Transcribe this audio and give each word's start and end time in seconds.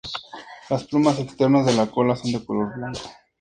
Las 0.71 0.85
plumas 0.85 1.19
externas 1.19 1.67
de 1.67 1.75
la 1.75 1.85
cola 1.85 2.15
son 2.15 2.31
de 2.31 2.43
color 2.43 2.75
blanco. 2.75 3.01